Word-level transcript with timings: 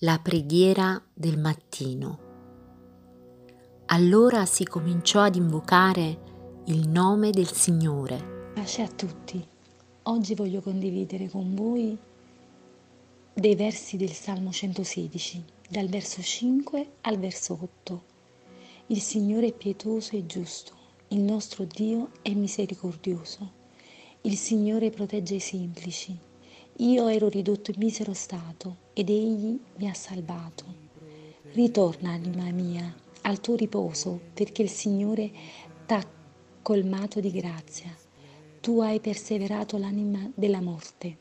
La 0.00 0.18
preghiera 0.18 1.02
del 1.14 1.38
mattino. 1.38 2.18
Allora 3.86 4.44
si 4.44 4.62
cominciò 4.64 5.22
ad 5.22 5.36
invocare 5.36 6.62
il 6.66 6.86
nome 6.86 7.30
del 7.30 7.50
Signore. 7.50 8.50
Pace 8.52 8.82
a 8.82 8.88
tutti. 8.88 9.42
Oggi 10.02 10.34
voglio 10.34 10.60
condividere 10.60 11.30
con 11.30 11.54
voi 11.54 11.96
dei 13.32 13.54
versi 13.54 13.96
del 13.96 14.12
Salmo 14.12 14.52
116, 14.52 15.42
dal 15.70 15.88
verso 15.88 16.20
5 16.20 16.96
al 17.00 17.18
verso 17.18 17.58
8. 17.58 18.02
Il 18.88 19.00
Signore 19.00 19.46
è 19.46 19.52
pietoso 19.52 20.14
e 20.14 20.26
giusto, 20.26 20.74
il 21.08 21.20
nostro 21.20 21.64
Dio 21.64 22.10
è 22.20 22.34
misericordioso. 22.34 23.50
Il 24.20 24.36
Signore 24.36 24.90
protegge 24.90 25.36
i 25.36 25.40
semplici 25.40 26.18
io 26.80 27.08
ero 27.08 27.30
ridotto 27.30 27.70
in 27.70 27.78
misero 27.78 28.12
stato 28.12 28.84
ed 28.98 29.10
egli 29.10 29.60
mi 29.76 29.88
ha 29.88 29.92
salvato. 29.92 30.64
Ritorna, 31.52 32.12
anima 32.12 32.50
mia, 32.50 32.94
al 33.22 33.40
tuo 33.40 33.54
riposo, 33.54 34.18
perché 34.32 34.62
il 34.62 34.70
Signore 34.70 35.30
t'ha 35.84 36.02
colmato 36.62 37.20
di 37.20 37.30
grazia. 37.30 37.94
Tu 38.60 38.80
hai 38.80 38.98
perseverato 39.00 39.76
l'anima 39.76 40.30
della 40.34 40.62
morte, 40.62 41.18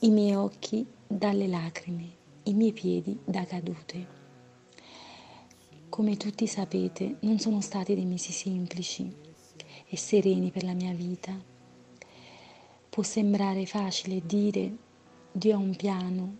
i 0.00 0.10
miei 0.10 0.34
occhi 0.34 0.86
dalle 1.06 1.46
lacrime, 1.46 2.08
i 2.44 2.54
miei 2.54 2.72
piedi 2.72 3.18
da 3.22 3.44
cadute. 3.44 4.14
Come 5.90 6.16
tutti 6.16 6.46
sapete, 6.46 7.16
non 7.20 7.38
sono 7.38 7.60
stati 7.60 7.94
dei 7.94 8.06
mesi 8.06 8.32
semplici 8.32 9.14
e 9.86 9.96
sereni 9.98 10.50
per 10.50 10.64
la 10.64 10.72
mia 10.72 10.92
vita 10.92 11.54
Può 12.96 13.04
sembrare 13.04 13.66
facile 13.66 14.22
dire 14.24 14.74
Dio 15.30 15.54
ha 15.54 15.58
un 15.58 15.76
piano, 15.76 16.36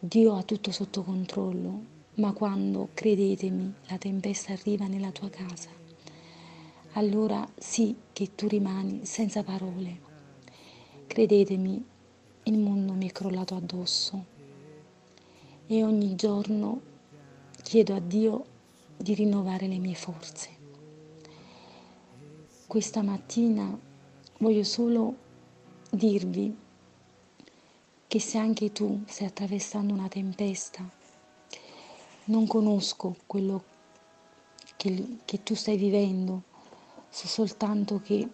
Dio 0.00 0.36
ha 0.36 0.42
tutto 0.42 0.70
sotto 0.70 1.02
controllo, 1.02 1.84
ma 2.14 2.32
quando, 2.32 2.90
credetemi, 2.94 3.74
la 3.88 3.98
tempesta 3.98 4.52
arriva 4.52 4.86
nella 4.86 5.10
tua 5.10 5.28
casa, 5.28 5.70
allora 6.92 7.46
sì 7.56 7.96
che 8.12 8.34
tu 8.34 8.46
rimani 8.46 9.04
senza 9.04 9.42
parole. 9.42 10.00
Credetemi, 11.06 11.84
il 12.44 12.58
mondo 12.58 12.92
mi 12.92 13.08
è 13.08 13.12
crollato 13.12 13.54
addosso 13.54 14.24
e 15.66 15.84
ogni 15.84 16.14
giorno 16.14 16.80
chiedo 17.62 17.94
a 17.94 18.00
Dio 18.00 18.44
di 18.96 19.14
rinnovare 19.14 19.66
le 19.66 19.78
mie 19.78 19.94
forze. 19.94 20.50
Questa 22.66 23.02
mattina 23.02 23.86
Voglio 24.40 24.62
solo 24.62 25.16
dirvi 25.90 26.56
che 28.08 28.20
se 28.20 28.38
anche 28.38 28.72
tu 28.72 29.02
stai 29.06 29.26
attraversando 29.26 29.92
una 29.92 30.08
tempesta, 30.08 30.82
non 32.24 32.46
conosco 32.46 33.14
quello 33.26 33.64
che, 34.78 35.18
che 35.26 35.42
tu 35.42 35.54
stai 35.54 35.76
vivendo, 35.76 36.44
so 37.10 37.26
soltanto 37.26 38.00
che 38.00 38.26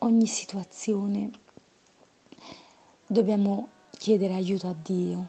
ogni 0.00 0.26
situazione 0.26 1.30
dobbiamo 3.06 3.68
chiedere 3.92 4.34
aiuto 4.34 4.68
a 4.68 4.74
Dio. 4.74 5.28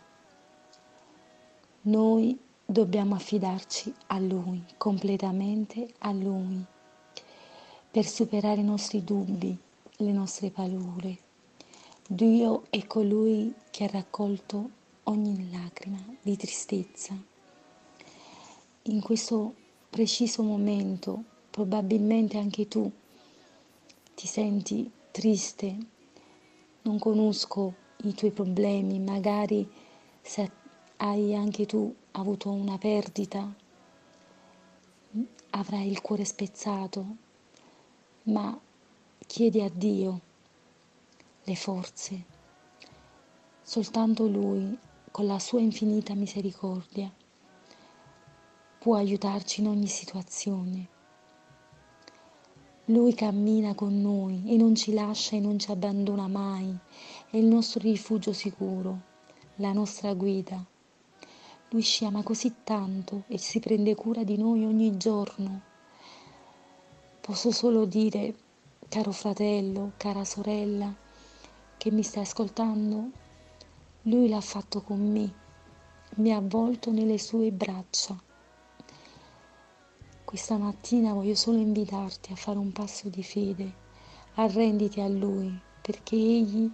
Noi 1.83 2.37
dobbiamo 2.65 3.15
affidarci 3.15 3.93
a 4.07 4.19
Lui, 4.19 4.61
completamente 4.75 5.93
a 5.99 6.11
Lui, 6.11 6.61
per 7.89 8.05
superare 8.05 8.59
i 8.59 8.65
nostri 8.65 9.05
dubbi, 9.05 9.57
le 9.95 10.11
nostre 10.11 10.51
paure. 10.51 11.28
Dio 12.11 12.63
è 12.71 12.87
colui 12.87 13.53
che 13.69 13.83
ha 13.83 13.87
raccolto 13.91 14.69
ogni 15.03 15.51
lacrima 15.51 16.03
di 16.23 16.35
tristezza. 16.35 17.15
In 18.81 18.99
questo 18.99 19.53
preciso 19.91 20.41
momento 20.41 21.23
probabilmente 21.51 22.39
anche 22.39 22.67
tu 22.67 22.91
ti 24.15 24.25
senti 24.25 24.89
triste, 25.11 25.77
non 26.81 26.97
conosco 26.97 27.75
i 27.97 28.15
tuoi 28.15 28.31
problemi, 28.31 28.97
magari 28.97 29.69
se 30.19 30.51
hai 30.97 31.35
anche 31.35 31.67
tu 31.67 31.93
avuto 32.13 32.49
una 32.49 32.79
perdita, 32.79 33.53
avrai 35.51 35.91
il 35.91 36.01
cuore 36.01 36.25
spezzato, 36.25 37.05
ma 38.23 38.59
Chiedi 39.27 39.61
a 39.61 39.69
Dio 39.69 40.21
le 41.49 41.55
forze. 41.55 42.25
Soltanto 43.63 44.27
Lui, 44.27 44.77
con 45.09 45.25
la 45.25 45.39
sua 45.39 45.59
infinita 45.59 46.13
misericordia, 46.13 47.11
può 48.77 48.95
aiutarci 48.95 49.61
in 49.61 49.67
ogni 49.67 49.87
situazione. 49.87 50.87
Lui 52.85 53.15
cammina 53.15 53.73
con 53.73 53.99
noi 53.99 54.43
e 54.45 54.57
non 54.57 54.75
ci 54.75 54.93
lascia 54.93 55.35
e 55.35 55.39
non 55.39 55.57
ci 55.57 55.71
abbandona 55.71 56.27
mai. 56.27 56.77
È 57.31 57.37
il 57.37 57.45
nostro 57.45 57.81
rifugio 57.81 58.31
sicuro, 58.31 59.01
la 59.55 59.73
nostra 59.73 60.13
guida. 60.13 60.63
Lui 61.69 61.83
ci 61.83 62.05
ama 62.05 62.21
così 62.21 62.57
tanto 62.63 63.23
e 63.27 63.39
si 63.39 63.59
prende 63.59 63.95
cura 63.95 64.23
di 64.23 64.37
noi 64.37 64.65
ogni 64.65 64.97
giorno. 64.97 65.61
Posso 67.21 67.51
solo 67.51 67.85
dire 67.85 68.35
Caro 68.87 69.11
fratello, 69.11 69.91
cara 69.97 70.23
sorella 70.25 71.07
che 71.79 71.91
mi 71.91 72.03
stai 72.03 72.23
ascoltando, 72.23 73.09
lui 74.01 74.27
l'ha 74.27 74.41
fatto 74.41 74.81
con 74.81 74.99
me, 74.99 75.33
mi 76.15 76.33
ha 76.33 76.35
avvolto 76.35 76.91
nelle 76.91 77.17
sue 77.17 77.53
braccia. 77.53 78.21
Questa 80.25 80.57
mattina 80.57 81.13
voglio 81.13 81.35
solo 81.35 81.57
invitarti 81.57 82.33
a 82.33 82.35
fare 82.35 82.57
un 82.57 82.73
passo 82.73 83.07
di 83.07 83.23
fede, 83.23 83.73
arrenditi 84.33 84.99
a 84.99 85.07
lui, 85.07 85.57
perché 85.81 86.17
egli 86.17 86.69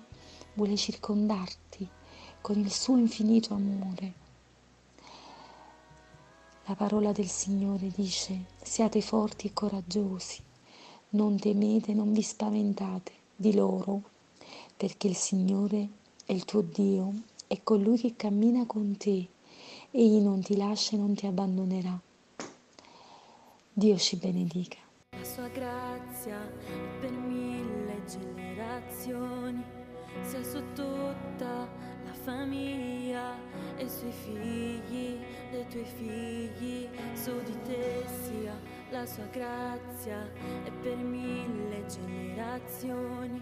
vuole 0.55 0.75
circondarti 0.75 1.87
con 2.41 2.57
il 2.57 2.71
suo 2.71 2.97
infinito 2.97 3.53
amore. 3.53 4.13
La 6.65 6.73
parola 6.73 7.11
del 7.11 7.29
Signore 7.29 7.91
dice, 7.95 8.45
siate 8.63 9.01
forti 9.01 9.45
e 9.45 9.53
coraggiosi 9.53 10.41
non 11.09 11.37
temete, 11.37 11.93
non 11.93 12.11
vi 12.11 12.23
spaventate 12.23 13.11
di 13.35 13.53
loro, 13.53 14.01
perché 14.77 15.07
il 15.07 15.15
Signore 15.15 15.89
è 16.25 16.33
il 16.33 16.45
tuo 16.45 16.61
Dio, 16.61 17.13
è 17.47 17.61
colui 17.63 17.97
che 17.97 18.15
cammina 18.15 18.65
con 18.65 18.97
te, 18.97 19.27
egli 19.91 20.21
non 20.21 20.41
ti 20.41 20.55
lascia 20.57 20.95
e 20.95 20.99
non 20.99 21.15
ti 21.15 21.25
abbandonerà. 21.25 21.99
Dio 23.71 23.97
ci 23.97 24.17
benedica. 24.17 24.77
La 25.11 25.23
sua 25.23 25.47
grazia 25.47 26.41
è 26.41 26.99
per 26.99 27.11
mille 27.11 28.03
generazioni, 28.05 29.63
sia 30.21 30.43
su 30.43 30.61
tutta 30.73 31.67
la 32.05 32.13
famiglia 32.13 33.35
e 33.77 33.89
sui 33.89 34.11
figli 34.11 35.17
dei 35.51 35.67
tuoi 35.67 35.85
figli, 35.85 36.87
su 37.13 37.31
di 37.43 37.61
te 37.63 38.03
sia 38.23 38.75
la 38.91 39.05
sua 39.05 39.25
grazia 39.25 40.25
è 40.63 40.71
per 40.81 40.95
mille 40.95 41.85
generazioni, 41.87 43.41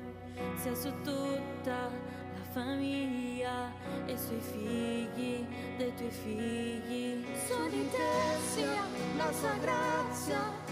sia 0.63 0.75
su 0.75 0.93
tutta 1.03 1.91
la 1.91 2.43
famiglia 2.53 3.69
e 4.05 4.17
sui 4.17 4.39
figli 4.39 5.45
dei 5.75 5.93
tuoi 5.95 6.09
figli. 6.09 7.25
Su 7.45 7.67
di 7.67 7.89
te 7.89 8.39
sia 8.53 8.85
la 9.17 9.31
sua 9.33 9.53
grazia 9.59 10.62